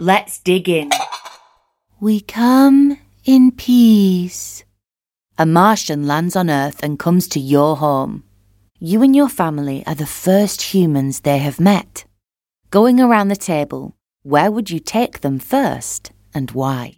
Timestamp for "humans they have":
10.74-11.60